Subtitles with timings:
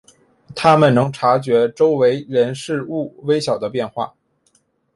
[0.55, 4.11] 他们能察觉周围人事物微小的变化。